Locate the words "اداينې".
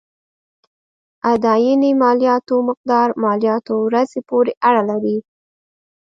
1.33-1.91